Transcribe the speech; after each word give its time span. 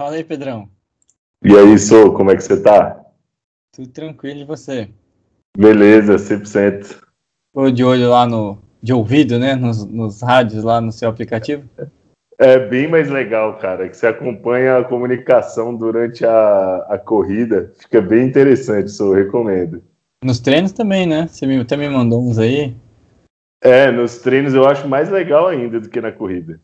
Fala 0.00 0.14
aí, 0.14 0.22
Pedrão. 0.22 0.68
E 1.42 1.56
aí, 1.56 1.76
Sou, 1.76 2.14
como 2.14 2.30
é 2.30 2.36
que 2.36 2.44
você 2.44 2.62
tá? 2.62 3.04
Tudo 3.74 3.88
tranquilo 3.88 4.42
e 4.42 4.44
você? 4.44 4.88
Beleza, 5.56 6.14
100%. 6.14 7.00
Tô 7.52 7.68
de 7.68 7.82
olho 7.82 8.08
lá 8.08 8.24
no. 8.24 8.62
de 8.80 8.92
ouvido, 8.92 9.40
né? 9.40 9.56
Nos, 9.56 9.84
nos 9.84 10.22
rádios 10.22 10.62
lá 10.62 10.80
no 10.80 10.92
seu 10.92 11.08
aplicativo? 11.08 11.68
É 12.38 12.60
bem 12.60 12.86
mais 12.86 13.10
legal, 13.10 13.58
cara, 13.58 13.88
que 13.88 13.96
você 13.96 14.06
acompanha 14.06 14.78
a 14.78 14.84
comunicação 14.84 15.76
durante 15.76 16.24
a, 16.24 16.76
a 16.88 16.96
corrida. 16.96 17.72
Fica 17.80 18.00
bem 18.00 18.24
interessante, 18.24 18.92
Sou, 18.92 19.12
recomendo. 19.12 19.82
Nos 20.24 20.38
treinos 20.38 20.70
também, 20.70 21.08
né? 21.08 21.26
Você 21.26 21.44
me, 21.44 21.58
até 21.58 21.76
me 21.76 21.88
mandou 21.88 22.24
uns 22.24 22.38
aí. 22.38 22.76
É, 23.60 23.90
nos 23.90 24.18
treinos 24.18 24.54
eu 24.54 24.64
acho 24.64 24.86
mais 24.86 25.10
legal 25.10 25.48
ainda 25.48 25.80
do 25.80 25.88
que 25.88 26.00
na 26.00 26.12
corrida. 26.12 26.60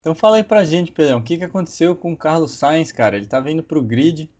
Então 0.00 0.14
fala 0.14 0.36
aí 0.36 0.44
pra 0.44 0.64
gente, 0.64 0.92
Pedrão, 0.92 1.18
o 1.18 1.22
que, 1.22 1.38
que 1.38 1.44
aconteceu 1.44 1.96
com 1.96 2.12
o 2.12 2.16
Carlos 2.16 2.52
Sainz, 2.52 2.92
cara? 2.92 3.16
Ele 3.16 3.26
tá 3.26 3.40
vindo 3.40 3.62
pro 3.62 3.82
grid 3.82 4.30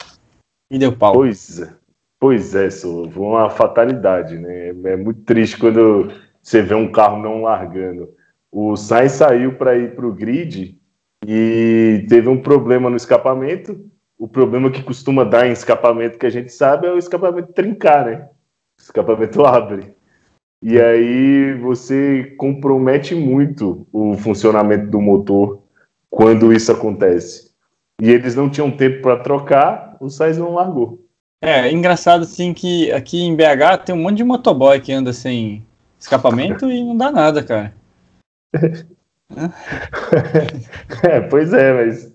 e 0.70 0.78
deu 0.78 0.96
pau. 0.96 1.14
Pois 1.14 1.60
é, 1.60 1.72
pois 2.20 2.54
é, 2.54 2.70
Sou, 2.70 3.06
uma 3.16 3.50
fatalidade, 3.50 4.38
né? 4.38 4.68
É 4.68 4.96
muito 4.96 5.22
triste 5.22 5.58
quando 5.58 6.12
você 6.42 6.62
vê 6.62 6.74
um 6.74 6.90
carro 6.90 7.20
não 7.20 7.42
largando. 7.42 8.08
O 8.52 8.76
Sainz 8.76 9.12
saiu 9.12 9.54
para 9.54 9.76
ir 9.76 9.94
pro 9.96 10.12
grid 10.12 10.78
e 11.26 12.06
teve 12.08 12.28
um 12.28 12.40
problema 12.40 12.88
no 12.88 12.96
escapamento. 12.96 13.84
O 14.18 14.28
problema 14.28 14.70
que 14.70 14.82
costuma 14.82 15.24
dar 15.24 15.46
em 15.46 15.52
escapamento 15.52 16.18
que 16.18 16.26
a 16.26 16.30
gente 16.30 16.52
sabe 16.52 16.86
é 16.86 16.92
o 16.92 16.98
escapamento 16.98 17.52
trincar, 17.52 18.06
né? 18.06 18.28
O 18.78 18.82
escapamento 18.82 19.44
abre. 19.44 19.95
E 20.62 20.80
aí 20.80 21.54
você 21.54 22.34
compromete 22.38 23.14
muito 23.14 23.86
o 23.92 24.14
funcionamento 24.14 24.90
do 24.90 25.00
motor 25.00 25.62
quando 26.10 26.52
isso 26.52 26.72
acontece. 26.72 27.50
E 28.00 28.10
eles 28.10 28.34
não 28.34 28.50
tinham 28.50 28.70
tempo 28.70 29.02
para 29.02 29.22
trocar, 29.22 29.96
o 30.00 30.08
Sainz 30.08 30.38
não 30.38 30.54
largou. 30.54 31.04
É, 31.42 31.70
engraçado 31.70 32.22
assim 32.22 32.54
que 32.54 32.90
aqui 32.92 33.22
em 33.22 33.36
BH 33.36 33.84
tem 33.84 33.94
um 33.94 34.02
monte 34.02 34.16
de 34.16 34.24
motoboy 34.24 34.80
que 34.80 34.92
anda 34.92 35.12
sem 35.12 35.64
escapamento 35.98 36.70
e 36.70 36.82
não 36.82 36.96
dá 36.96 37.10
nada, 37.10 37.42
cara. 37.42 37.74
é, 41.02 41.20
pois 41.20 41.52
é, 41.52 41.72
mas 41.72 42.12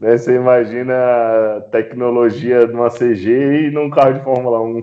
né, 0.00 0.16
você 0.16 0.34
imagina 0.34 0.94
a 0.94 1.60
tecnologia 1.70 2.66
numa 2.66 2.90
CG 2.90 3.68
e 3.68 3.70
num 3.70 3.90
carro 3.90 4.14
de 4.14 4.24
Fórmula 4.24 4.60
1. 4.60 4.82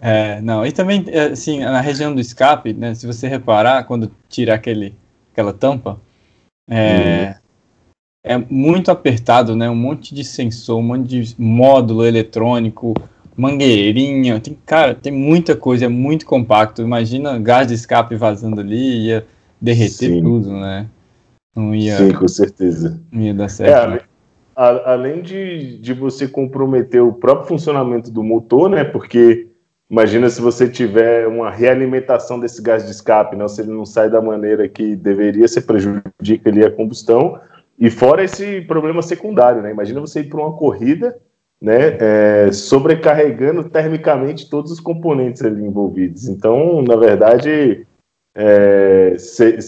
É, 0.00 0.40
não, 0.40 0.66
e 0.66 0.72
também, 0.72 1.04
assim, 1.32 1.60
na 1.60 1.80
região 1.80 2.14
do 2.14 2.20
escape, 2.20 2.72
né, 2.72 2.94
se 2.94 3.06
você 3.06 3.28
reparar, 3.28 3.84
quando 3.84 4.10
tira 4.28 4.54
aquele, 4.54 4.94
aquela 5.32 5.52
tampa, 5.52 6.00
é, 6.68 7.36
uhum. 8.24 8.38
é 8.38 8.38
muito 8.50 8.90
apertado, 8.90 9.54
né, 9.54 9.70
um 9.70 9.76
monte 9.76 10.14
de 10.14 10.24
sensor, 10.24 10.78
um 10.78 10.82
monte 10.82 11.08
de 11.08 11.34
módulo 11.40 12.04
eletrônico, 12.04 12.94
mangueirinha, 13.36 14.40
tem, 14.40 14.58
cara, 14.66 14.94
tem 14.94 15.12
muita 15.12 15.54
coisa, 15.54 15.84
é 15.84 15.88
muito 15.88 16.26
compacto, 16.26 16.82
imagina 16.82 17.38
gás 17.38 17.68
de 17.68 17.74
escape 17.74 18.16
vazando 18.16 18.60
ali, 18.60 19.06
ia 19.06 19.26
derreter 19.60 20.10
Sim. 20.10 20.22
tudo, 20.22 20.52
né, 20.52 20.88
não 21.54 21.74
ia... 21.74 21.96
Sim, 21.96 22.12
com 22.12 22.28
certeza. 22.28 23.00
Não 23.12 23.22
ia 23.22 23.34
dar 23.34 23.48
certo, 23.48 23.90
é, 23.90 23.94
né? 23.94 24.00
além 24.60 25.22
de, 25.22 25.78
de 25.78 25.94
você 25.94 26.28
comprometer 26.28 27.02
o 27.02 27.12
próprio 27.14 27.48
funcionamento 27.48 28.10
do 28.10 28.22
motor, 28.22 28.68
né? 28.68 28.84
Porque 28.84 29.49
Imagina 29.90 30.30
se 30.30 30.40
você 30.40 30.68
tiver 30.68 31.26
uma 31.26 31.50
realimentação 31.50 32.38
desse 32.38 32.62
gás 32.62 32.84
de 32.84 32.92
escape, 32.92 33.34
não, 33.34 33.48
se 33.48 33.60
ele 33.60 33.72
não 33.72 33.84
sai 33.84 34.08
da 34.08 34.22
maneira 34.22 34.68
que 34.68 34.94
deveria, 34.94 35.48
você 35.48 35.60
prejudica 35.60 36.48
ali 36.48 36.64
a 36.64 36.70
combustão. 36.70 37.40
E 37.76 37.90
fora 37.90 38.22
esse 38.22 38.60
problema 38.60 39.02
secundário, 39.02 39.60
né? 39.60 39.72
Imagina 39.72 40.00
você 40.00 40.20
ir 40.20 40.28
para 40.28 40.40
uma 40.40 40.52
corrida, 40.52 41.18
né, 41.60 41.96
é, 41.98 42.52
sobrecarregando 42.52 43.64
termicamente 43.64 44.48
todos 44.48 44.70
os 44.70 44.78
componentes 44.78 45.42
ali 45.42 45.64
envolvidos. 45.64 46.28
Então, 46.28 46.82
na 46.82 46.94
verdade, 46.94 47.84
é, 48.34 49.16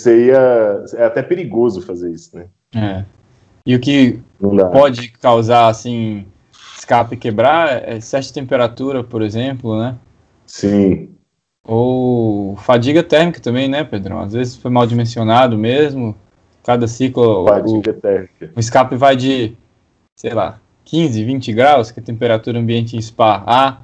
ia. 0.06 0.84
É 0.94 1.04
até 1.04 1.20
perigoso 1.22 1.82
fazer 1.82 2.12
isso, 2.12 2.36
né? 2.36 2.46
É. 2.74 3.04
E 3.66 3.74
o 3.74 3.80
que 3.80 4.20
pode 4.72 5.10
causar, 5.12 5.68
assim, 5.68 6.26
escape 6.78 7.16
quebrar 7.16 7.82
é 7.88 7.98
de 7.98 8.32
temperatura, 8.32 9.02
por 9.02 9.20
exemplo, 9.20 9.78
né? 9.78 9.96
Sim. 10.52 11.08
Ou 11.64 12.54
fadiga 12.58 13.02
térmica 13.02 13.40
também, 13.40 13.68
né, 13.68 13.84
Pedrão? 13.84 14.20
Às 14.20 14.34
vezes 14.34 14.54
foi 14.54 14.70
mal 14.70 14.86
dimensionado 14.86 15.56
mesmo. 15.56 16.14
Cada 16.62 16.86
ciclo. 16.86 17.46
Fadiga 17.46 17.90
o, 17.90 17.94
térmica. 17.94 18.50
O 18.54 18.60
escape 18.60 18.94
vai 18.94 19.16
de, 19.16 19.56
sei 20.14 20.34
lá, 20.34 20.60
15, 20.84 21.24
20 21.24 21.52
graus, 21.54 21.90
que 21.90 22.00
é 22.00 22.02
a 22.02 22.04
temperatura 22.04 22.58
ambiente 22.58 22.98
em 22.98 23.00
Spa, 23.00 23.42
a 23.46 23.78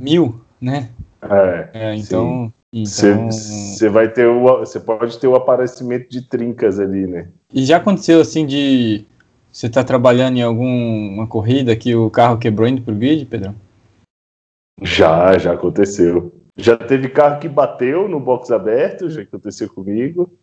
mil, 0.00 0.40
né? 0.58 0.88
É. 1.20 1.68
é 1.74 1.94
então. 1.94 2.50
Você 2.72 3.12
então... 3.12 3.92
vai 3.92 4.08
ter 4.08 4.26
o. 4.26 4.60
Você 4.60 4.80
pode 4.80 5.18
ter 5.18 5.26
o 5.26 5.36
aparecimento 5.36 6.08
de 6.08 6.22
trincas 6.22 6.80
ali, 6.80 7.06
né? 7.06 7.28
E 7.52 7.66
já 7.66 7.76
aconteceu 7.76 8.22
assim 8.22 8.46
de. 8.46 9.04
Você 9.52 9.68
tá 9.68 9.84
trabalhando 9.84 10.38
em 10.38 10.42
alguma 10.42 11.26
corrida 11.26 11.76
que 11.76 11.94
o 11.94 12.08
carro 12.08 12.38
quebrou 12.38 12.66
indo 12.66 12.80
pro 12.80 12.94
grid, 12.94 13.26
Pedrão? 13.26 13.54
Já, 14.82 15.38
já 15.38 15.52
aconteceu. 15.52 16.32
Já 16.56 16.76
teve 16.76 17.08
carro 17.08 17.38
que 17.38 17.48
bateu 17.48 18.08
no 18.08 18.20
box 18.20 18.50
aberto, 18.50 19.10
já 19.10 19.22
aconteceu 19.22 19.68
comigo. 19.68 20.38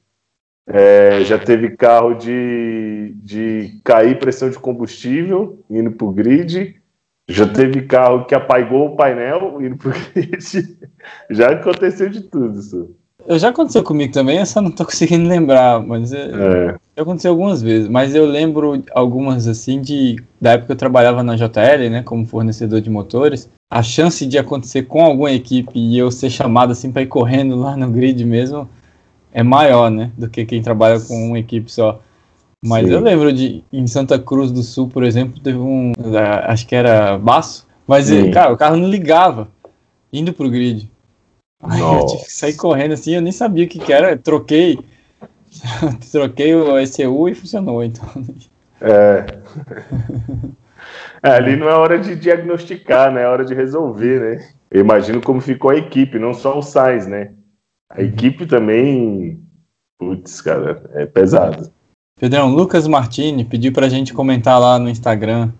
É, 0.66 1.24
já 1.26 1.38
teve 1.38 1.76
carro 1.76 2.14
de, 2.14 3.14
de 3.16 3.82
cair 3.84 4.18
pressão 4.18 4.50
de 4.50 4.58
combustível 4.58 5.64
indo 5.70 5.92
para 5.92 6.08
o 6.08 6.12
grid. 6.12 6.82
Já 7.28 7.48
teve 7.48 7.84
carro 7.84 8.26
que 8.26 8.36
apagou 8.36 8.88
o 8.88 8.96
painel 8.96 9.62
indo 9.62 9.78
para 9.78 9.90
o 9.90 9.94
grid. 10.14 10.78
Já 11.30 11.52
aconteceu 11.52 12.10
de 12.10 12.22
tudo 12.22 12.60
isso. 12.60 12.96
Eu 13.26 13.40
já 13.40 13.50
aconteceu 13.50 13.84
comigo 13.84 14.12
também, 14.12 14.40
eu 14.40 14.46
só 14.46 14.62
não 14.62 14.72
tô 14.72 14.84
conseguindo 14.86 15.28
lembrar, 15.28 15.82
mas 15.82 16.12
é, 16.12 16.30
é. 16.96 17.02
aconteceu 17.02 17.32
algumas 17.32 17.62
vezes. 17.62 17.88
Mas 17.88 18.14
eu 18.14 18.26
lembro 18.26 18.84
algumas 18.92 19.48
assim 19.48 19.82
de 19.82 20.18
da 20.40 20.52
época 20.52 20.68
que 20.68 20.72
eu 20.74 20.78
trabalhava 20.78 21.24
na 21.24 21.36
JL, 21.36 21.90
né, 21.90 22.04
como 22.04 22.26
fornecedor 22.26 22.82
de 22.82 22.90
motores. 22.90 23.50
A 23.72 23.82
chance 23.82 24.26
de 24.26 24.38
acontecer 24.38 24.84
com 24.84 25.04
alguma 25.04 25.32
equipe 25.32 25.80
e 25.80 25.98
eu 25.98 26.12
ser 26.12 26.30
chamado 26.30 26.72
assim 26.72 26.92
para 26.92 27.02
ir 27.02 27.08
correndo 27.08 27.56
lá 27.56 27.76
no 27.76 27.90
grid 27.90 28.24
mesmo 28.26 28.70
é 29.32 29.42
maior, 29.42 29.90
né, 29.90 30.12
do 30.18 30.30
que 30.30 30.46
quem 30.46 30.62
trabalha 30.62 31.00
com 31.00 31.16
uma 31.28 31.40
equipe 31.40 31.72
só. 31.72 32.00
Mas 32.64 32.88
Sim. 32.88 32.94
eu 32.94 33.00
lembro 33.00 33.34
de 33.34 33.64
em 33.74 33.88
Santa 33.88 34.18
Cruz 34.20 34.52
do 34.52 34.64
Sul, 34.64 34.88
por 34.88 35.04
exemplo, 35.04 35.42
teve 35.42 35.58
um, 35.58 35.92
acho 36.46 36.66
que 36.68 36.76
era 36.76 37.18
Baço, 37.18 37.68
mas 37.86 38.10
cara, 38.32 38.54
o 38.54 38.58
carro 38.58 38.78
não 38.78 38.88
ligava 38.88 39.50
indo 40.12 40.32
pro 40.32 40.50
grid. 40.50 40.90
Ai, 41.64 41.82
eu 41.82 42.06
tive 42.06 42.26
que 42.26 42.32
sair 42.34 42.54
correndo 42.56 42.94
assim, 42.94 43.16
eu 43.16 43.22
nem 43.22 43.32
sabia 43.32 43.66
o 43.66 43.68
que, 43.68 43.80
que 43.80 43.94
era, 43.94 44.18
troquei. 44.18 44.78
troquei 46.12 46.54
o 46.54 46.78
ECU 46.78 47.30
e 47.30 47.36
funcionou, 47.36 47.84
então. 47.84 48.06
É. 48.82 49.26
é. 51.24 51.30
Ali 51.30 51.56
não 51.56 51.70
é 51.70 51.74
hora 51.74 51.98
de 51.98 52.16
diagnosticar, 52.16 53.12
né? 53.12 53.22
É 53.22 53.28
hora 53.28 53.46
de 53.46 53.54
resolver, 53.54 54.20
né? 54.20 54.50
Eu 54.70 54.82
imagino 54.82 55.22
como 55.22 55.40
ficou 55.40 55.72
a 55.72 55.78
equipe, 55.78 56.20
não 56.20 56.34
só 56.34 56.58
o 56.58 56.62
Sainz, 56.62 57.08
né? 57.08 57.32
A 57.90 58.00
uhum. 58.00 58.08
equipe 58.08 58.46
também. 58.46 59.40
Putz, 59.98 60.42
cara, 60.42 60.84
é 60.94 61.06
pesado. 61.06 61.72
Pedrão, 62.20 62.54
Lucas 62.54 62.88
Martini 62.88 63.46
pediu 63.46 63.72
pra 63.72 63.90
gente 63.90 64.14
comentar 64.14 64.60
lá 64.60 64.78
no 64.78 64.90
Instagram 64.90 65.52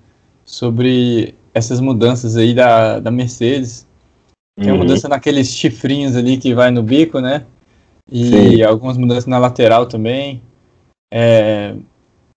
sobre 0.44 1.36
essas 1.54 1.80
mudanças 1.80 2.36
aí 2.36 2.54
da, 2.54 3.00
da 3.00 3.12
Mercedes 3.12 3.88
tem 4.56 4.68
uma 4.68 4.74
uhum. 4.74 4.80
mudança 4.80 5.10
naqueles 5.10 5.50
chifrinhos 5.50 6.16
ali 6.16 6.38
que 6.38 6.54
vai 6.54 6.70
no 6.70 6.84
bico, 6.84 7.20
né? 7.20 7.46
E 8.12 8.58
Sim. 8.58 8.62
algumas 8.64 8.98
mudanças 8.98 9.26
na 9.26 9.40
lateral 9.40 9.88
também. 9.88 10.42
É... 11.12 11.76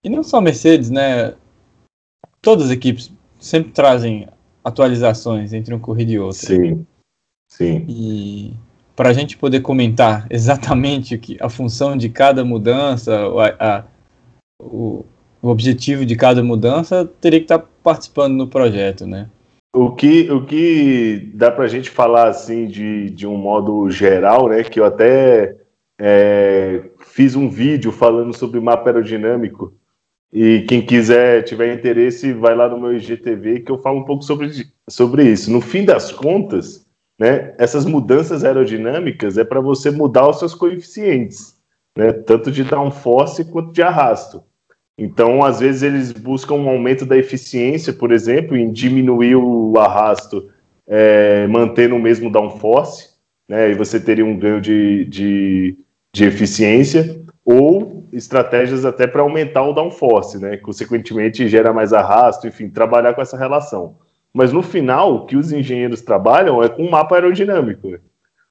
E 0.03 0.09
não 0.09 0.23
só 0.23 0.41
Mercedes, 0.41 0.91
né? 0.91 1.35
Todas 2.41 2.67
as 2.67 2.71
equipes 2.71 3.13
sempre 3.39 3.73
trazem 3.73 4.29
atualizações 4.65 5.53
entre 5.53 5.75
um 5.75 5.79
corrida 5.79 6.13
e 6.13 6.19
outra. 6.19 6.47
Sim. 6.47 6.87
Sim. 7.49 7.85
E 7.89 8.55
para 8.95 9.11
a 9.11 9.13
gente 9.13 9.37
poder 9.37 9.61
comentar 9.61 10.27
exatamente 10.31 11.15
o 11.15 11.19
que, 11.19 11.37
a 11.41 11.49
função 11.49 11.97
de 11.97 12.09
cada 12.09 12.45
mudança, 12.45 13.15
a, 13.59 13.79
a, 13.79 13.85
o, 14.61 15.05
o 15.43 15.49
objetivo 15.49 16.07
de 16.07 16.17
cada 16.17 16.43
mudança, 16.43 17.05
teria 17.21 17.41
que 17.41 17.45
estar 17.45 17.59
tá 17.59 17.69
participando 17.83 18.35
no 18.35 18.49
projeto, 18.49 19.07
né? 19.07 19.29
O 19.77 19.95
que, 19.95 20.31
o 20.31 20.43
que 20.43 21.31
dá 21.35 21.51
para 21.51 21.65
a 21.65 21.69
gente 21.69 21.91
falar 21.91 22.29
assim 22.29 22.67
de, 22.67 23.11
de 23.11 23.27
um 23.27 23.37
modo 23.37 23.91
geral, 23.91 24.49
né? 24.49 24.65
Que 24.65 24.81
eu 24.81 24.87
até 24.87 25.55
é, 26.01 26.83
fiz 27.09 27.37
um 27.37 27.47
vídeo 27.47 27.93
falando 27.93 28.35
sobre 28.35 28.59
mapa 28.59 28.89
aerodinâmico 28.89 29.75
e 30.33 30.63
quem 30.63 30.81
quiser 30.81 31.43
tiver 31.43 31.75
interesse 31.75 32.33
vai 32.33 32.57
lá 32.57 32.71
no 32.71 32.81
meu 32.81 32.97
IGTV 32.97 33.61
que 33.61 33.71
eu 33.71 33.77
falo 33.77 33.99
um 33.99 34.05
pouco 34.05 34.23
sobre, 34.23 34.51
sobre 34.89 35.25
isso. 35.25 35.53
No 35.53 35.61
fim 35.61 35.85
das 35.85 36.11
contas, 36.11 36.87
né? 37.19 37.55
Essas 37.59 37.85
mudanças 37.85 38.45
aerodinâmicas 38.45 39.37
é 39.37 39.45
para 39.45 39.61
você 39.61 39.91
mudar 39.91 40.27
os 40.27 40.39
seus 40.39 40.55
coeficientes, 40.55 41.55
né? 41.95 42.15
Tanto 42.15 42.51
de 42.51 42.65
downforce 42.65 43.45
quanto 43.45 43.75
de 43.75 43.83
arrasto. 43.83 44.43
Então, 44.99 45.45
às 45.45 45.61
vezes, 45.61 45.83
eles 45.83 46.13
buscam 46.13 46.55
um 46.55 46.69
aumento 46.69 47.05
da 47.05 47.17
eficiência, 47.17 47.93
por 47.93 48.13
exemplo, 48.13 48.57
em 48.57 48.73
diminuir 48.73 49.37
o 49.37 49.79
arrasto, 49.79 50.49
é, 50.87 51.47
mantendo 51.47 51.97
o 51.97 52.01
mesmo 52.01 52.31
downforce, 52.31 53.11
né? 53.49 53.71
E 53.71 53.75
você 53.75 54.01
teria 54.01 54.25
um 54.25 54.39
ganho 54.39 54.61
de, 54.61 55.05
de, 55.05 55.77
de 56.15 56.25
eficiência, 56.25 57.21
ou 57.45 58.09
estratégias 58.13 58.85
até 58.85 59.07
para 59.07 59.23
aumentar 59.23 59.63
o 59.63 59.73
downforce, 59.73 60.39
né? 60.39 60.57
Consequentemente, 60.57 61.49
gera 61.49 61.73
mais 61.73 61.93
arrasto, 61.93 62.49
enfim, 62.49 62.69
trabalhar 62.69 63.15
com 63.15 63.21
essa 63.21 63.37
relação. 63.37 63.99
Mas 64.33 64.53
no 64.53 64.63
final, 64.63 65.15
o 65.15 65.27
que 65.27 65.37
os 65.37 65.53
engenheiros 65.53 66.03
trabalham 66.03 66.63
é 66.63 66.69
com 66.69 66.83
um 66.83 66.91
mapa 66.91 67.15
aerodinâmico. 67.15 67.99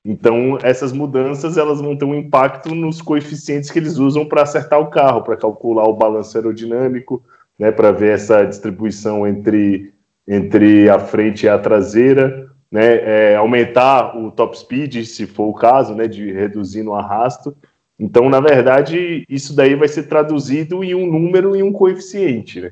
Então, 0.06 0.60
essas 0.62 0.94
mudanças 0.94 1.58
elas 1.58 1.82
vão 1.82 1.98
ter 1.98 2.06
um 2.06 2.14
impacto 2.14 2.76
nos 2.76 3.02
coeficientes 3.02 3.72
que 3.72 3.80
eles 3.80 3.98
usam 3.98 4.24
para 4.24 4.44
acertar 4.44 4.80
o 4.80 4.92
carro, 4.92 5.24
para 5.24 5.36
calcular 5.36 5.86
o 5.86 5.96
balanço 5.96 6.38
aerodinâmico, 6.38 7.24
né, 7.58 7.72
para 7.72 7.92
ver 7.92 8.14
essa 8.14 8.46
distribuição 8.46 9.26
entre, 9.26 9.92
entre 10.28 10.88
a 10.90 11.00
frente 11.00 11.48
e 11.48 11.50
a 11.50 11.58
traseira, 11.58 12.52
né, 12.72 13.32
é, 13.32 13.36
aumentar 13.36 14.16
o 14.16 14.30
top 14.30 14.56
speed, 14.60 15.06
se 15.06 15.26
for 15.26 15.48
o 15.48 15.54
caso, 15.54 15.96
né, 15.96 16.08
de 16.08 16.32
reduzir 16.32 16.84
no 16.84 16.94
arrasto. 16.94 17.56
Então, 18.00 18.30
na 18.30 18.40
verdade, 18.40 19.26
isso 19.28 19.56
daí 19.56 19.74
vai 19.74 19.88
ser 19.88 20.04
traduzido 20.04 20.84
em 20.84 20.94
um 20.94 21.12
número 21.12 21.56
e 21.56 21.64
um 21.64 21.72
coeficiente. 21.72 22.62
Né? 22.62 22.72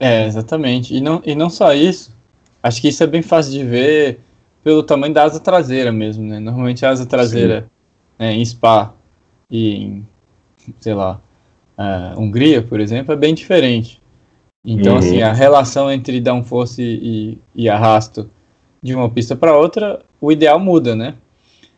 É, 0.00 0.26
exatamente. 0.26 0.96
E 0.96 1.00
não, 1.00 1.22
e 1.24 1.32
não 1.36 1.48
só 1.48 1.72
isso, 1.72 2.12
acho 2.60 2.80
que 2.80 2.88
isso 2.88 3.04
é 3.04 3.06
bem 3.06 3.22
fácil 3.22 3.52
de 3.52 3.64
ver 3.64 4.18
pelo 4.62 4.82
tamanho 4.82 5.12
da 5.12 5.24
asa 5.24 5.40
traseira 5.40 5.90
mesmo, 5.90 6.26
né? 6.26 6.38
Normalmente 6.38 6.84
a 6.86 6.90
asa 6.90 7.06
traseira 7.06 7.68
né, 8.18 8.32
em 8.32 8.44
Spa 8.44 8.94
e 9.50 9.74
em, 9.74 10.06
sei 10.80 10.94
lá, 10.94 11.20
uh, 11.78 12.20
Hungria, 12.20 12.62
por 12.62 12.80
exemplo, 12.80 13.12
é 13.12 13.16
bem 13.16 13.34
diferente. 13.34 14.00
Então, 14.64 14.96
assim, 14.96 15.08
uhum. 15.08 15.14
assim, 15.14 15.22
a 15.22 15.32
relação 15.32 15.90
entre 15.90 16.20
downforce 16.20 16.80
e, 16.80 17.38
e 17.54 17.68
arrasto 17.68 18.30
de 18.80 18.94
uma 18.94 19.08
pista 19.08 19.34
para 19.34 19.56
outra, 19.56 20.00
o 20.20 20.30
ideal 20.30 20.58
muda, 20.58 20.94
né? 20.94 21.14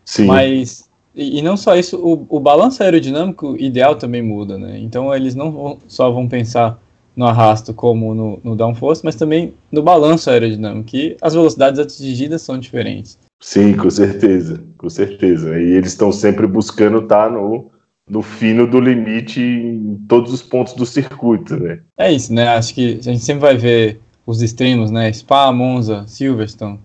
Sim. 0.05 0.27
Mas, 0.27 0.89
e, 1.15 1.39
e 1.39 1.43
não 1.43 1.57
só 1.57 1.77
isso, 1.77 1.97
o, 1.97 2.27
o 2.29 2.39
balanço 2.39 2.83
aerodinâmico 2.83 3.57
ideal 3.59 3.97
também 3.97 4.23
muda, 4.23 4.59
né? 4.59 4.79
Então, 4.79 5.15
eles 5.15 5.35
não 5.35 5.51
vão, 5.51 5.79
só 5.89 6.11
vão 6.11 6.29
pensar 6.29 6.79
no 7.17 7.27
arrasto 7.27 7.73
como 7.73 8.15
no, 8.15 8.41
no 8.43 8.57
downforce, 8.57 9.05
mas 9.05 9.15
também 9.15 9.55
no 9.71 9.83
balanço 9.83 10.31
aerodinâmico, 10.31 10.89
que 10.89 11.17
as 11.21 11.35
velocidades 11.35 11.79
atingidas 11.79 12.43
são 12.43 12.59
diferentes. 12.59 13.19
Sim, 13.41 13.75
com 13.75 13.91
certeza, 13.91 14.63
com 14.79 14.89
certeza. 14.89 15.61
E 15.61 15.73
eles 15.75 15.91
estão 15.91 16.11
sempre 16.11 16.47
buscando 16.47 16.99
estar 16.99 17.27
tá 17.27 17.31
no, 17.31 17.71
no 18.09 18.23
fino 18.23 18.67
do 18.67 18.81
limite 18.81 19.41
em 19.41 19.97
todos 20.09 20.33
os 20.33 20.43
pontos 20.43 20.75
do 20.75 20.87
circuito, 20.87 21.57
né? 21.57 21.81
É 21.99 22.11
isso, 22.11 22.33
né? 22.33 22.49
Acho 22.49 22.75
que 22.75 22.99
a 23.01 23.03
gente 23.03 23.25
sempre 23.25 23.43
vai 23.43 23.57
ver 23.57 24.01
os 24.27 24.43
extremos, 24.43 24.91
né? 24.91 25.13
Spa, 25.13 25.53
Monza, 25.53 26.05
Silverstone 26.07 26.81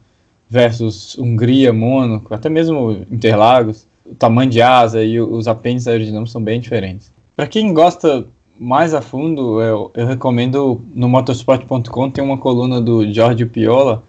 versus 0.49 1.17
Hungria, 1.17 1.71
Mônaco, 1.71 2.33
até 2.33 2.49
mesmo 2.49 3.05
Interlagos. 3.09 3.87
O 4.05 4.15
tamanho 4.15 4.49
de 4.49 4.61
asa 4.61 5.03
e 5.03 5.21
os 5.21 5.47
apêndices 5.47 5.87
aerodinâmicos 5.87 6.31
são 6.31 6.43
bem 6.43 6.59
diferentes. 6.59 7.13
Para 7.35 7.47
quem 7.47 7.73
gosta 7.73 8.25
mais 8.59 8.93
a 8.93 9.01
fundo, 9.01 9.61
eu, 9.61 9.91
eu 9.93 10.05
recomendo 10.05 10.81
no 10.93 11.07
motorsport.com 11.07 12.11
tem 12.11 12.23
uma 12.23 12.37
coluna 12.37 12.81
do 12.81 13.11
Jorge 13.11 13.45
Piola 13.45 14.03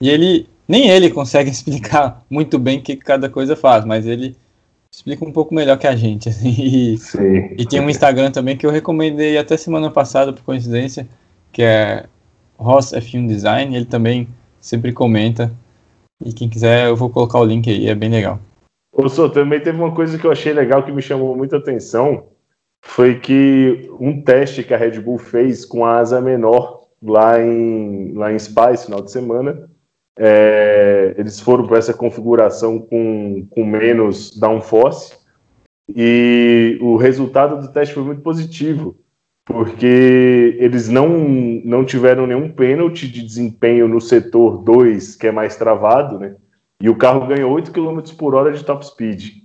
e 0.00 0.10
ele 0.10 0.46
nem 0.68 0.90
ele 0.90 1.10
consegue 1.10 1.48
explicar 1.50 2.22
muito 2.28 2.58
bem 2.58 2.78
o 2.78 2.82
que 2.82 2.96
cada 2.96 3.28
coisa 3.30 3.56
faz, 3.56 3.84
mas 3.84 4.06
ele 4.06 4.36
explica 4.92 5.24
um 5.24 5.32
pouco 5.32 5.54
melhor 5.54 5.78
que 5.78 5.86
a 5.86 5.96
gente. 5.96 6.28
Assim, 6.28 6.54
e, 6.58 6.98
e, 7.58 7.66
tem 7.66 7.80
um 7.80 7.90
Instagram 7.90 8.30
também 8.30 8.56
que 8.56 8.66
eu 8.66 8.70
recomendei 8.70 9.38
até 9.38 9.56
semana 9.56 9.90
passada, 9.90 10.32
por 10.32 10.42
coincidência, 10.42 11.08
que 11.52 11.62
é 11.62 12.06
Ross 12.58 12.92
F1 12.92 13.26
Design. 13.26 13.74
Ele 13.74 13.84
também 13.84 14.28
sempre 14.60 14.92
comenta. 14.92 15.52
E 16.24 16.32
quem 16.32 16.48
quiser, 16.48 16.86
eu 16.86 16.96
vou 16.96 17.10
colocar 17.10 17.38
o 17.40 17.44
link 17.44 17.68
aí, 17.68 17.88
é 17.88 17.94
bem 17.94 18.08
legal. 18.08 18.40
Ô, 18.90 19.06
Sô, 19.08 19.28
também 19.28 19.60
teve 19.60 19.78
uma 19.78 19.92
coisa 19.92 20.18
que 20.18 20.26
eu 20.26 20.32
achei 20.32 20.54
legal 20.54 20.82
que 20.82 20.90
me 20.90 21.02
chamou 21.02 21.36
muita 21.36 21.58
atenção 21.58 22.24
foi 22.82 23.18
que 23.18 23.90
um 24.00 24.22
teste 24.22 24.62
que 24.62 24.72
a 24.72 24.76
Red 24.76 25.00
Bull 25.00 25.18
fez 25.18 25.64
com 25.64 25.84
a 25.84 25.98
asa 25.98 26.20
menor 26.20 26.86
lá 27.02 27.40
em, 27.40 28.12
lá 28.12 28.32
em 28.32 28.38
Spa 28.38 28.72
esse 28.72 28.86
final 28.86 29.02
de 29.02 29.10
semana, 29.10 29.68
é, 30.18 31.14
eles 31.18 31.38
foram 31.40 31.66
para 31.66 31.78
essa 31.78 31.92
configuração 31.92 32.78
com, 32.78 33.46
com 33.50 33.64
menos 33.64 34.30
downforce 34.38 35.14
e 35.88 36.78
o 36.80 36.96
resultado 36.96 37.60
do 37.60 37.72
teste 37.72 37.94
foi 37.94 38.02
muito 38.02 38.22
positivo, 38.22 38.96
porque 39.44 40.56
eles 40.58 40.88
não, 40.88 41.08
não 41.64 41.84
tiveram 41.84 42.26
nenhum 42.26 42.50
pênalti 42.50 43.06
de 43.06 43.22
desempenho 43.22 43.86
no 43.86 44.00
setor 44.00 44.62
2, 44.62 45.14
que 45.16 45.28
é 45.28 45.32
mais 45.32 45.56
travado, 45.56 46.18
né? 46.18 46.34
E 46.80 46.88
o 46.88 46.96
carro 46.96 47.26
ganhou 47.26 47.52
8 47.52 47.70
km 47.70 48.00
por 48.18 48.34
hora 48.34 48.52
de 48.52 48.64
top 48.64 48.84
speed. 48.84 49.44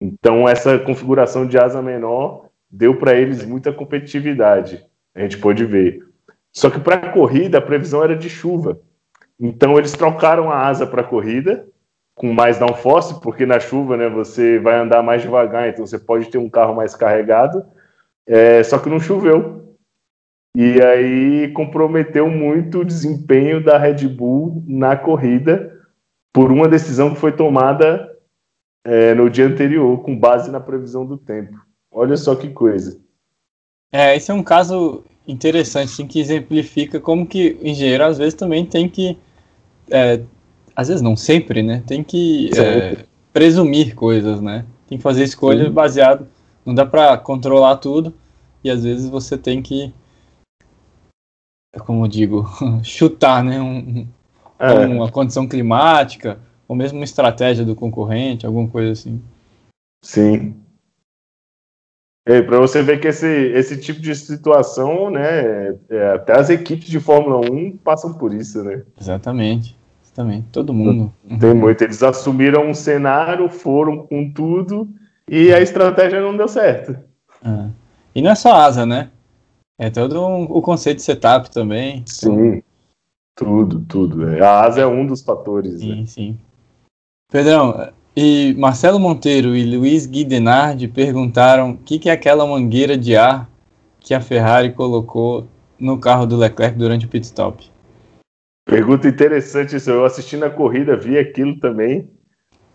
Então, 0.00 0.48
essa 0.48 0.78
configuração 0.78 1.46
de 1.46 1.58
asa 1.58 1.82
menor 1.82 2.46
deu 2.72 2.96
para 2.96 3.14
eles 3.14 3.44
muita 3.44 3.70
competitividade. 3.72 4.82
A 5.14 5.20
gente 5.20 5.36
pôde 5.36 5.64
ver. 5.66 6.02
Só 6.50 6.70
que 6.70 6.80
para 6.80 6.96
a 6.96 7.12
corrida 7.12 7.58
a 7.58 7.62
previsão 7.62 8.02
era 8.02 8.16
de 8.16 8.30
chuva. 8.30 8.80
Então 9.38 9.76
eles 9.76 9.92
trocaram 9.92 10.50
a 10.50 10.66
asa 10.66 10.86
para 10.86 11.02
a 11.02 11.06
corrida 11.06 11.66
com 12.14 12.32
mais 12.32 12.58
downforce, 12.58 13.20
porque 13.20 13.44
na 13.44 13.58
chuva 13.58 13.96
né, 13.96 14.08
você 14.08 14.58
vai 14.58 14.78
andar 14.78 15.02
mais 15.02 15.22
devagar, 15.22 15.68
então 15.68 15.86
você 15.86 15.98
pode 15.98 16.30
ter 16.30 16.38
um 16.38 16.48
carro 16.48 16.74
mais 16.74 16.94
carregado. 16.94 17.64
É, 18.26 18.62
só 18.62 18.78
que 18.78 18.88
não 18.88 19.00
choveu. 19.00 19.76
E 20.54 20.80
aí 20.82 21.52
comprometeu 21.52 22.28
muito 22.28 22.80
o 22.80 22.84
desempenho 22.84 23.62
da 23.62 23.78
Red 23.78 24.06
Bull 24.06 24.62
na 24.66 24.96
corrida 24.96 25.72
por 26.32 26.52
uma 26.52 26.68
decisão 26.68 27.14
que 27.14 27.20
foi 27.20 27.32
tomada 27.32 28.10
é, 28.84 29.14
no 29.14 29.30
dia 29.30 29.46
anterior, 29.46 30.02
com 30.02 30.18
base 30.18 30.50
na 30.50 30.60
previsão 30.60 31.06
do 31.06 31.16
tempo. 31.16 31.58
Olha 31.92 32.16
só 32.16 32.34
que 32.34 32.48
coisa. 32.48 32.98
É, 33.92 34.16
esse 34.16 34.30
é 34.30 34.34
um 34.34 34.42
caso 34.42 35.04
interessante, 35.28 35.92
assim, 35.92 36.06
que 36.06 36.18
exemplifica 36.18 36.98
como 36.98 37.26
que 37.26 37.58
o 37.62 37.66
engenheiro 37.66 38.04
às 38.04 38.18
vezes 38.18 38.34
também 38.34 38.64
tem 38.64 38.88
que, 38.88 39.18
é, 39.90 40.20
às 40.74 40.88
vezes 40.88 41.02
não 41.02 41.14
sempre, 41.14 41.62
né, 41.62 41.82
tem 41.86 42.02
que 42.02 42.50
é, 42.58 43.04
presumir 43.32 43.94
coisas, 43.94 44.40
né, 44.40 44.64
tem 44.88 44.98
que 44.98 45.02
fazer 45.02 45.22
escolhas 45.22 45.66
Sim. 45.66 45.72
baseado, 45.72 46.26
não 46.64 46.74
dá 46.74 46.86
para 46.86 47.16
controlar 47.18 47.76
tudo 47.76 48.14
e 48.64 48.70
às 48.70 48.82
vezes 48.82 49.08
você 49.08 49.36
tem 49.36 49.62
que, 49.62 49.92
como 51.84 52.08
digo, 52.08 52.48
chutar, 52.82 53.44
né, 53.44 53.60
um, 53.60 54.06
é. 54.58 54.72
uma 54.86 55.10
condição 55.10 55.46
climática 55.46 56.40
ou 56.66 56.74
mesmo 56.74 56.98
uma 56.98 57.04
estratégia 57.04 57.64
do 57.64 57.76
concorrente, 57.76 58.46
alguma 58.46 58.68
coisa 58.68 58.92
assim. 58.92 59.22
Sim, 60.04 60.56
é, 62.24 62.40
para 62.40 62.58
você 62.58 62.82
ver 62.82 63.00
que 63.00 63.08
esse, 63.08 63.26
esse 63.26 63.76
tipo 63.80 64.00
de 64.00 64.14
situação, 64.14 65.10
né, 65.10 65.76
é, 65.90 66.12
até 66.14 66.38
as 66.38 66.50
equipes 66.50 66.88
de 66.88 67.00
Fórmula 67.00 67.40
1 67.50 67.76
passam 67.78 68.14
por 68.14 68.32
isso, 68.32 68.62
né? 68.62 68.82
Exatamente, 69.00 69.76
exatamente, 70.04 70.46
todo 70.52 70.72
mundo. 70.72 71.12
Tem 71.40 71.54
muito, 71.54 71.82
eles 71.82 72.02
assumiram 72.02 72.68
um 72.68 72.74
cenário, 72.74 73.48
foram 73.48 74.06
com 74.06 74.30
tudo 74.32 74.88
e 75.28 75.52
a 75.52 75.60
estratégia 75.60 76.20
não 76.20 76.36
deu 76.36 76.46
certo. 76.46 76.96
É. 77.44 77.68
E 78.14 78.22
não 78.22 78.30
é 78.30 78.34
só 78.34 78.54
asa, 78.54 78.86
né? 78.86 79.10
É 79.78 79.90
todo 79.90 80.24
um, 80.24 80.44
o 80.44 80.62
conceito 80.62 80.98
de 80.98 81.02
setup 81.02 81.50
também. 81.50 82.04
Sim, 82.06 82.62
tudo, 83.34 83.80
tudo. 83.80 84.28
É. 84.28 84.40
A 84.40 84.60
asa 84.60 84.82
é 84.82 84.86
um 84.86 85.04
dos 85.04 85.22
fatores. 85.22 85.80
Sim, 85.80 86.00
né? 86.00 86.06
sim. 86.06 86.38
Pedrão, 87.32 87.90
e 88.16 88.54
Marcelo 88.58 89.00
Monteiro 89.00 89.56
e 89.56 89.64
Luiz 89.64 90.06
Guidenardi 90.06 90.86
perguntaram 90.86 91.70
o 91.70 91.78
que, 91.78 91.98
que 91.98 92.10
é 92.10 92.12
aquela 92.12 92.46
mangueira 92.46 92.96
de 92.96 93.16
ar 93.16 93.48
que 94.00 94.12
a 94.12 94.20
Ferrari 94.20 94.72
colocou 94.72 95.46
no 95.78 95.98
carro 95.98 96.26
do 96.26 96.36
Leclerc 96.36 96.76
durante 96.76 97.06
o 97.06 97.08
pit 97.08 97.24
stop. 97.24 97.70
Pergunta 98.64 99.08
interessante 99.08 99.76
isso. 99.76 99.90
Eu 99.90 100.04
assisti 100.04 100.36
na 100.36 100.50
corrida, 100.50 100.96
vi 100.96 101.18
aquilo 101.18 101.58
também. 101.58 102.08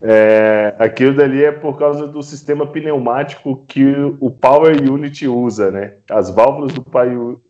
É, 0.00 0.74
aquilo 0.78 1.14
dali 1.14 1.42
é 1.42 1.50
por 1.50 1.76
causa 1.76 2.06
do 2.06 2.22
sistema 2.22 2.66
pneumático 2.66 3.64
que 3.66 3.84
o 4.20 4.30
Power 4.30 4.76
Unit 4.90 5.26
usa, 5.26 5.70
né? 5.70 5.94
As 6.08 6.30
válvulas 6.30 6.72
do, 6.72 6.84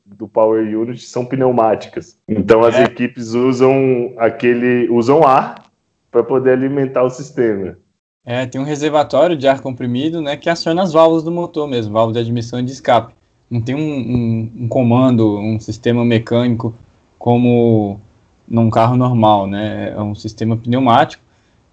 do 0.06 0.28
Power 0.28 0.62
Unit 0.62 1.04
são 1.04 1.26
pneumáticas. 1.26 2.18
Então 2.28 2.62
as 2.62 2.74
é. 2.76 2.84
equipes 2.84 3.34
usam 3.34 4.14
aquele 4.16 4.88
usam 4.88 5.26
ar 5.26 5.67
para 6.10 6.22
poder 6.22 6.52
alimentar 6.52 7.02
o 7.02 7.10
sistema. 7.10 7.76
É, 8.24 8.46
tem 8.46 8.60
um 8.60 8.64
reservatório 8.64 9.36
de 9.36 9.48
ar 9.48 9.60
comprimido, 9.60 10.20
né, 10.20 10.36
que 10.36 10.50
aciona 10.50 10.82
as 10.82 10.92
válvulas 10.92 11.24
do 11.24 11.30
motor 11.30 11.66
mesmo, 11.66 11.94
válvula 11.94 12.14
de 12.14 12.20
admissão 12.20 12.60
e 12.60 12.62
de 12.62 12.72
escape. 12.72 13.14
Não 13.50 13.60
tem 13.60 13.74
um, 13.74 13.80
um, 13.80 14.52
um 14.64 14.68
comando, 14.68 15.38
um 15.38 15.58
sistema 15.58 16.04
mecânico 16.04 16.74
como 17.18 17.98
num 18.46 18.70
carro 18.70 18.96
normal, 18.96 19.46
né? 19.46 19.90
É 19.90 20.00
um 20.00 20.14
sistema 20.14 20.56
pneumático 20.56 21.22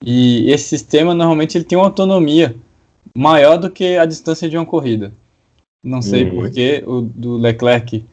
e 0.02 0.50
esse 0.50 0.66
sistema 0.66 1.14
normalmente 1.14 1.58
ele 1.58 1.66
tem 1.66 1.78
uma 1.78 1.86
autonomia 1.86 2.56
maior 3.16 3.58
do 3.58 3.70
que 3.70 3.98
a 3.98 4.06
distância 4.06 4.50
de 4.50 4.58
uma 4.58 4.66
corrida. 4.66 5.14
Não 5.84 6.02
sei 6.02 6.24
uhum. 6.24 6.36
porquê. 6.36 6.84
O 6.86 7.02
do 7.02 7.38
Leclerc, 7.38 8.06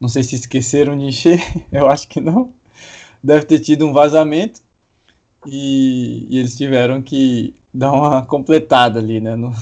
não 0.00 0.08
sei 0.08 0.22
se 0.22 0.34
esqueceram 0.34 0.98
de 0.98 1.04
encher, 1.04 1.40
eu 1.70 1.88
acho 1.88 2.08
que 2.08 2.20
não. 2.20 2.52
Deve 3.22 3.44
ter 3.44 3.60
tido 3.60 3.86
um 3.86 3.92
vazamento 3.92 4.60
e, 5.46 6.26
e 6.28 6.38
eles 6.38 6.56
tiveram 6.56 7.00
que 7.00 7.54
dar 7.72 7.92
uma 7.92 8.26
completada 8.26 8.98
ali, 8.98 9.20
né? 9.20 9.36
No. 9.36 9.52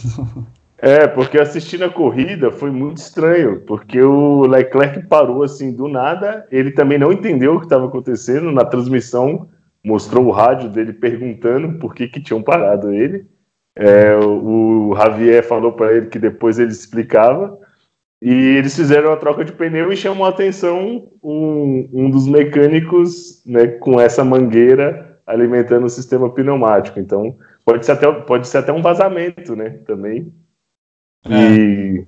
É, 0.80 1.08
porque 1.08 1.38
assistindo 1.38 1.84
a 1.84 1.90
corrida 1.90 2.52
foi 2.52 2.70
muito 2.70 2.98
estranho, 2.98 3.60
porque 3.62 4.00
o 4.00 4.46
Leclerc 4.46 5.06
parou 5.08 5.42
assim 5.42 5.72
do 5.72 5.88
nada, 5.88 6.46
ele 6.52 6.70
também 6.70 6.96
não 6.96 7.12
entendeu 7.12 7.54
o 7.54 7.58
que 7.58 7.66
estava 7.66 7.86
acontecendo 7.86 8.52
na 8.52 8.64
transmissão, 8.64 9.48
mostrou 9.84 10.26
o 10.26 10.30
rádio 10.30 10.68
dele 10.68 10.92
perguntando 10.92 11.78
por 11.80 11.94
que, 11.94 12.06
que 12.06 12.22
tinham 12.22 12.42
parado 12.42 12.92
ele. 12.92 13.26
É, 13.74 14.14
o, 14.16 14.90
o 14.90 14.96
Javier 14.96 15.44
falou 15.44 15.72
para 15.72 15.92
ele 15.92 16.06
que 16.06 16.18
depois 16.18 16.58
ele 16.58 16.70
explicava. 16.70 17.58
E 18.20 18.32
eles 18.32 18.74
fizeram 18.74 19.12
a 19.12 19.16
troca 19.16 19.44
de 19.44 19.52
pneu 19.52 19.92
e 19.92 19.96
chamou 19.96 20.26
a 20.26 20.30
atenção 20.30 21.08
um, 21.22 21.88
um 21.92 22.10
dos 22.10 22.26
mecânicos 22.26 23.44
né, 23.46 23.68
com 23.68 24.00
essa 24.00 24.24
mangueira 24.24 25.07
alimentando 25.28 25.86
o 25.86 25.90
sistema 25.90 26.30
pneumático. 26.30 26.98
Então, 26.98 27.36
pode 27.64 27.84
ser 27.84 27.92
até, 27.92 28.10
pode 28.10 28.48
ser 28.48 28.58
até 28.58 28.72
um 28.72 28.82
vazamento 28.82 29.54
né, 29.54 29.70
também. 29.86 30.32
É. 31.24 31.30
E, 31.30 32.06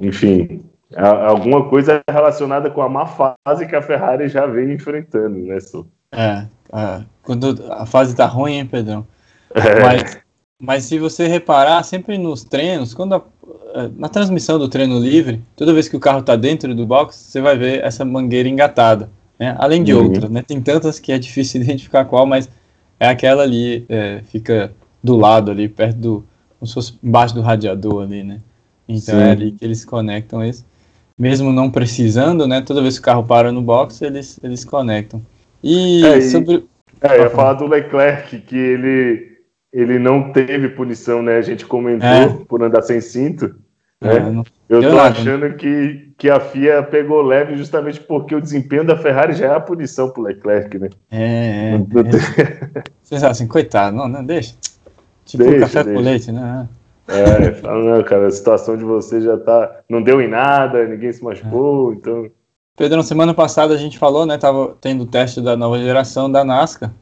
enfim, 0.00 0.64
alguma 0.96 1.68
coisa 1.68 2.00
relacionada 2.10 2.70
com 2.70 2.82
a 2.82 2.88
má 2.88 3.06
fase 3.06 3.66
que 3.66 3.76
a 3.76 3.82
Ferrari 3.82 4.28
já 4.28 4.46
vem 4.46 4.72
enfrentando, 4.72 5.38
né, 5.38 5.60
Su? 5.60 5.86
É, 6.12 6.46
é, 6.72 7.04
quando 7.22 7.56
a 7.70 7.86
fase 7.86 8.16
tá 8.16 8.26
ruim, 8.26 8.54
hein, 8.54 8.66
Pedrão? 8.66 9.06
É. 9.54 9.80
Mas, 9.80 10.18
mas 10.60 10.84
se 10.84 10.98
você 10.98 11.28
reparar, 11.28 11.84
sempre 11.84 12.18
nos 12.18 12.42
treinos, 12.42 12.92
quando 12.92 13.14
a, 13.14 13.24
é, 13.74 13.88
na 13.96 14.08
transmissão 14.08 14.58
do 14.58 14.68
treino 14.68 14.98
livre, 14.98 15.40
toda 15.54 15.72
vez 15.72 15.88
que 15.88 15.96
o 15.96 16.00
carro 16.00 16.20
está 16.20 16.34
dentro 16.34 16.74
do 16.74 16.84
box, 16.84 17.14
você 17.14 17.40
vai 17.40 17.56
ver 17.56 17.84
essa 17.84 18.04
mangueira 18.04 18.48
engatada. 18.48 19.08
Né? 19.40 19.56
Além 19.58 19.82
de 19.82 19.94
uhum. 19.94 20.04
outras, 20.04 20.28
né? 20.28 20.42
Tem 20.46 20.60
tantas 20.60 21.00
que 21.00 21.10
é 21.10 21.18
difícil 21.18 21.62
identificar 21.62 22.04
qual, 22.04 22.26
mas 22.26 22.50
é 23.00 23.08
aquela 23.08 23.42
ali, 23.42 23.86
é, 23.88 24.20
fica 24.26 24.70
do 25.02 25.16
lado 25.16 25.50
ali, 25.50 25.66
perto 25.66 25.96
do. 25.96 26.24
como 26.58 26.68
se 26.68 26.74
fosse 26.74 26.98
embaixo 27.02 27.34
do 27.34 27.40
radiador 27.40 28.02
ali, 28.02 28.22
né? 28.22 28.40
Então 28.86 29.14
Sim. 29.18 29.22
é 29.22 29.30
ali 29.30 29.52
que 29.52 29.64
eles 29.64 29.82
conectam 29.82 30.44
isso. 30.44 30.66
Mesmo 31.18 31.52
não 31.52 31.70
precisando, 31.70 32.46
né? 32.46 32.60
Toda 32.60 32.82
vez 32.82 32.98
que 32.98 33.02
o 33.02 33.04
carro 33.04 33.24
para 33.24 33.50
no 33.50 33.62
box, 33.62 34.02
eles, 34.02 34.38
eles 34.42 34.64
conectam. 34.64 35.22
E 35.62 36.04
é, 36.04 36.20
sobre. 36.20 36.66
É, 37.00 37.16
eu 37.16 37.22
ia 37.22 37.30
falar 37.30 37.54
do 37.54 37.66
Leclerc, 37.66 38.40
que 38.40 38.56
ele, 38.56 39.38
ele 39.72 39.98
não 39.98 40.32
teve 40.32 40.68
punição, 40.70 41.22
né? 41.22 41.36
A 41.36 41.42
gente 41.42 41.64
comentou 41.64 42.08
é. 42.08 42.28
por 42.46 42.62
andar 42.62 42.82
sem 42.82 43.00
cinto. 43.00 43.54
Né? 44.00 44.16
É, 44.16 44.20
não... 44.20 44.44
Eu 44.68 44.82
tô 44.82 44.98
achando 44.98 45.54
que, 45.56 46.12
que 46.16 46.30
a 46.30 46.40
FIA 46.40 46.82
pegou 46.82 47.22
leve 47.22 47.56
justamente 47.56 48.00
porque 48.00 48.34
o 48.34 48.40
desempenho 48.40 48.84
da 48.84 48.96
Ferrari 48.96 49.34
já 49.34 49.46
é 49.46 49.54
a 49.54 49.60
punição 49.60 50.08
pro 50.08 50.22
Leclerc, 50.22 50.78
né? 50.78 50.88
É, 51.10 51.72
é. 51.72 51.74
é. 51.74 52.82
Vocês 53.02 53.22
assim, 53.22 53.46
coitado, 53.46 53.96
não, 53.96 54.08
não, 54.08 54.24
deixa. 54.24 54.54
Tipo 55.26 55.44
deixa, 55.44 55.60
café 55.60 55.84
deixa. 55.84 55.98
com 55.98 56.04
leite, 56.04 56.32
né? 56.32 56.68
É, 57.08 57.52
fala, 57.54 57.96
não, 57.96 58.04
cara, 58.04 58.28
a 58.28 58.30
situação 58.30 58.76
de 58.76 58.84
você 58.84 59.20
já 59.20 59.36
tá. 59.36 59.80
Não 59.88 60.00
deu 60.00 60.20
em 60.20 60.28
nada, 60.28 60.86
ninguém 60.86 61.12
se 61.12 61.22
machucou, 61.22 61.92
é. 61.92 61.94
então. 61.96 62.30
Pedro, 62.76 63.02
semana 63.02 63.34
passada 63.34 63.74
a 63.74 63.76
gente 63.76 63.98
falou, 63.98 64.24
né? 64.24 64.38
Tava 64.38 64.76
tendo 64.80 65.02
o 65.02 65.06
teste 65.06 65.40
da 65.40 65.56
nova 65.56 65.78
geração 65.78 66.30
da 66.30 66.44
NASCAR. 66.44 66.92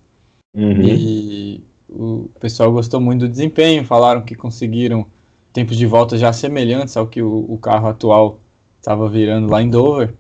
Uhum. 0.55 0.81
E 0.83 1.63
o 1.89 2.29
pessoal 2.41 2.73
gostou 2.73 3.01
muito 3.01 3.21
do 3.21 3.29
desempenho, 3.29 3.85
falaram 3.85 4.23
que 4.23 4.35
conseguiram 4.35 5.07
tempos 5.53 5.77
de 5.77 5.87
volta 5.87 6.17
já 6.17 6.33
semelhantes 6.33 6.97
ao 6.97 7.07
que 7.07 7.23
o, 7.23 7.47
o 7.49 7.59
carro 7.59 7.89
atual 7.89 8.41
estava 8.81 9.09
virando 9.09 9.51
lá 9.51 9.63
em 9.63 9.69
Dover. 9.69 10.15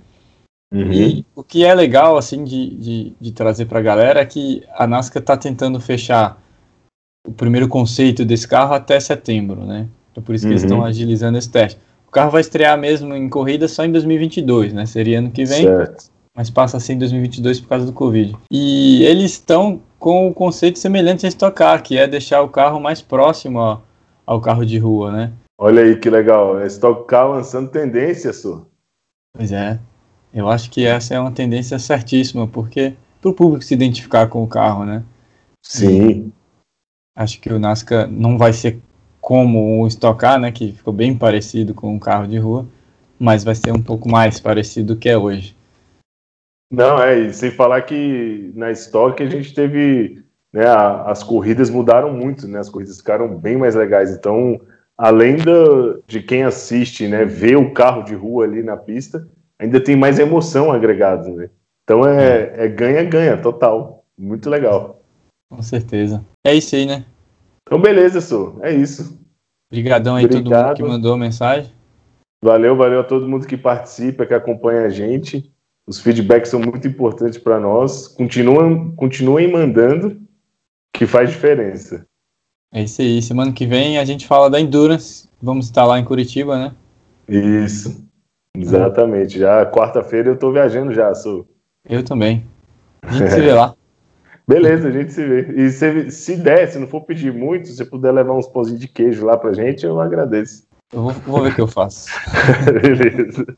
Uhum. 0.73 0.93
E 0.93 1.27
o 1.35 1.43
que 1.43 1.65
é 1.65 1.75
legal, 1.75 2.17
assim, 2.19 2.45
de, 2.45 2.75
de, 2.75 3.13
de 3.19 3.33
trazer 3.33 3.67
para 3.67 3.79
a 3.79 3.83
galera 3.83 4.21
é 4.21 4.27
que 4.27 4.63
a 4.75 4.87
NASCAR 4.87 5.23
está 5.23 5.37
tentando 5.37 5.81
fechar 5.81 6.41
o 7.27 7.33
primeiro 7.33 7.69
conceito 7.69 8.25
desse 8.25 8.47
carro 8.47 8.75
até 8.75 8.99
setembro, 9.01 9.65
né? 9.65 9.89
Então 10.11 10.23
por 10.23 10.35
isso 10.35 10.45
que 10.45 10.49
uhum. 10.49 10.53
eles 10.53 10.65
estão 10.65 10.85
agilizando 10.85 11.39
esse 11.39 11.51
teste. 11.51 11.79
O 12.07 12.11
carro 12.11 12.31
vai 12.31 12.41
estrear 12.41 12.77
mesmo 12.79 13.15
em 13.15 13.29
corrida 13.29 13.69
só 13.69 13.85
em 13.85 13.93
2022, 13.93 14.73
né? 14.73 14.87
Seria 14.87 15.19
ano 15.19 15.31
que 15.31 15.45
vem, 15.45 15.65
certo. 15.65 16.07
mas 16.35 16.49
passa 16.49 16.79
assim 16.79 16.95
em 16.95 16.99
2022 16.99 17.61
por 17.61 17.69
causa 17.69 17.87
do 17.87 17.93
Covid. 17.93 18.35
E 18.51 19.05
eles 19.05 19.33
estão 19.33 19.81
com 19.99 20.29
o 20.29 20.35
conceito 20.35 20.79
semelhante 20.79 21.27
a 21.27 21.29
estocar, 21.29 21.83
que 21.83 21.99
é 21.99 22.07
deixar 22.07 22.43
o 22.43 22.49
carro 22.49 22.81
mais 22.81 23.03
próximo 23.03 23.59
ó, 23.59 23.79
ao 24.29 24.43
carro 24.43 24.67
de 24.67 24.77
rua, 24.77 25.11
né? 25.11 25.33
Olha 25.59 25.83
aí 25.83 25.99
que 25.99 26.11
legal, 26.11 26.61
é 26.61 26.67
Stock 26.67 27.07
Car 27.07 27.31
lançando 27.31 27.71
tendência, 27.71 28.31
Su. 28.31 28.67
Pois 29.35 29.51
é, 29.53 29.81
eu 30.35 30.51
acho 30.51 30.71
que 30.71 30.85
essa 30.85 31.15
é 31.15 31.19
uma 31.19 31.33
tendência 31.33 31.79
certíssima, 31.79 32.47
porque 32.47 32.93
para 33.23 33.31
o 33.31 33.35
público 33.35 33.65
se 33.65 33.73
identificar 33.73 34.29
com 34.29 34.45
o 34.45 34.47
carro, 34.47 34.85
né? 34.85 35.03
Sim. 35.65 36.31
Acho 37.17 37.41
que 37.41 37.51
o 37.51 37.59
Nasca 37.59 38.07
não 38.07 38.37
vai 38.37 38.53
ser 38.53 38.79
como 39.19 39.83
o 39.83 39.87
Stock 39.87 40.21
Car, 40.21 40.39
né, 40.39 40.53
que 40.53 40.73
ficou 40.73 40.93
bem 40.93 41.17
parecido 41.17 41.73
com 41.73 41.95
um 41.95 41.99
carro 41.99 42.29
de 42.29 42.39
rua, 42.39 42.69
mas 43.19 43.43
vai 43.43 43.55
ser 43.55 43.73
um 43.73 43.83
pouco 43.83 44.11
mais 44.11 44.39
parecido 44.39 44.95
do 44.95 45.01
que 45.01 45.09
é 45.09 45.17
hoje. 45.17 45.57
Não, 46.71 47.03
é, 47.03 47.19
e 47.19 47.33
sem 47.33 47.51
falar 47.51 47.81
que 47.81 48.53
na 48.55 48.71
Stock 48.73 49.23
a 49.23 49.27
gente 49.27 49.55
teve, 49.55 50.23
né, 50.53 50.67
a, 50.67 51.11
as 51.11 51.23
corridas 51.23 51.71
mudaram 51.71 52.13
muito, 52.13 52.47
né, 52.49 52.59
as 52.59 52.69
corridas 52.69 52.99
ficaram 52.99 53.37
bem 53.37 53.57
mais 53.57 53.75
legais, 53.75 54.11
então, 54.11 54.61
além 54.97 55.37
da, 55.37 55.99
de 56.07 56.23
quem 56.23 56.45
assiste, 56.45 57.07
né, 57.07 57.25
ver 57.25 57.57
o 57.57 57.73
carro 57.73 58.03
de 58.03 58.15
rua 58.15 58.45
ali 58.45 58.63
na 58.63 58.77
pista, 58.77 59.27
ainda 59.59 59.81
tem 59.81 59.97
mais 59.97 60.19
emoção 60.19 60.73
agregada, 60.73 61.29
né, 61.31 61.51
então 61.85 62.07
é 62.07 62.69
ganha-ganha 62.69 63.33
é 63.33 63.37
total, 63.37 64.05
muito 64.19 64.51
legal. 64.51 65.03
Com 65.51 65.63
certeza. 65.63 66.25
É 66.47 66.55
isso 66.55 66.77
aí, 66.77 66.85
né? 66.85 67.07
Então, 67.67 67.81
beleza, 67.81 68.21
Su. 68.21 68.59
É 68.63 68.73
isso. 68.73 69.19
Obrigadão 69.71 70.17
aí 70.17 70.25
Obrigado. 70.25 70.49
todo 70.49 70.67
mundo 70.67 70.77
que 70.77 70.83
mandou 70.83 71.17
mensagem. 71.17 71.73
Valeu, 72.43 72.77
valeu 72.77 73.01
a 73.01 73.05
todo 73.05 73.29
mundo 73.29 73.47
que 73.47 73.57
participa, 73.57 74.25
que 74.25 74.35
acompanha 74.35 74.83
a 74.83 74.89
gente. 74.89 75.53
Os 75.87 76.01
feedbacks 76.01 76.51
são 76.51 76.61
muito 76.61 76.87
importantes 76.87 77.39
para 77.39 77.59
nós. 77.59 78.07
Continuem, 78.09 78.95
continuem 78.95 79.51
mandando, 79.51 80.21
que 80.99 81.07
faz 81.07 81.31
diferença. 81.31 82.05
É 82.75 82.83
isso 82.83 83.01
aí. 83.01 83.23
Semana 83.23 83.53
que 83.53 83.65
vem 83.65 83.99
a 83.99 84.05
gente 84.05 84.27
fala 84.27 84.51
da 84.51 84.61
Endurance. 84.61 85.29
Vamos 85.41 85.67
estar 85.67 85.85
lá 85.85 85.97
em 85.97 86.05
Curitiba, 86.05 86.59
né? 86.59 86.75
Isso. 87.29 88.05
Exatamente. 88.57 89.39
Já 89.39 89.65
quarta-feira 89.65 90.31
eu 90.31 90.35
estou 90.35 90.53
viajando 90.53 90.93
já, 90.93 91.15
Su. 91.15 91.47
Eu 91.89 92.03
também. 92.03 92.45
A 93.03 93.13
gente 93.13 93.31
se 93.31 93.41
vê 93.41 93.53
lá. 93.53 93.75
Beleza, 94.49 94.89
a 94.89 94.91
gente 94.91 95.13
se 95.13 95.25
vê. 95.25 95.53
E 95.57 95.71
se, 95.71 96.11
se 96.11 96.37
der, 96.37 96.67
se 96.67 96.79
não 96.79 96.89
for 96.89 97.03
pedir 97.03 97.33
muito, 97.33 97.69
se 97.69 97.77
você 97.77 97.85
puder 97.85 98.11
levar 98.13 98.33
uns 98.33 98.49
pãozinhos 98.49 98.81
de 98.81 98.89
queijo 98.89 99.25
lá 99.25 99.37
pra 99.37 99.53
gente, 99.53 99.87
eu 99.87 100.01
agradeço. 100.01 100.67
Eu 100.93 101.03
vou, 101.03 101.13
vou 101.13 101.43
ver 101.43 101.53
o 101.53 101.55
que 101.55 101.61
eu 101.61 101.69
faço. 101.69 102.09
Beleza. 102.83 103.57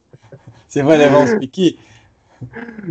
Você 0.67 0.83
vai 0.83 0.99
levar 0.99 1.21
uns 1.21 1.35
piqui? 1.39 1.79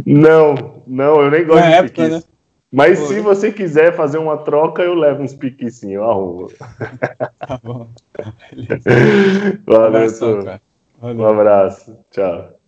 Não, 0.06 0.82
não, 0.88 1.22
eu 1.22 1.29
nem 1.29 1.46
gosto 1.46 1.60
Na 1.60 1.68
de 1.68 1.74
época, 1.74 2.03
piqui. 2.03 2.10
Né? 2.10 2.24
Mas 2.72 3.00
Pô, 3.00 3.08
se 3.08 3.20
você 3.20 3.52
quiser 3.52 3.96
fazer 3.96 4.20
uma 4.20 4.38
troca, 4.38 4.84
eu 4.84 4.94
levo 4.94 5.24
uns 5.24 5.34
piqui 5.34 5.72
sim, 5.72 5.94
eu 5.94 6.10
arrumo. 6.10 6.48
Tá 7.40 7.60
bom. 7.64 7.90
Beleza. 8.54 9.64
Valeu, 9.66 9.82
um 9.82 9.86
abraço, 9.86 10.60
Valeu. 11.00 11.20
Um 11.20 11.28
abraço. 11.28 11.98
Tchau. 12.12 12.59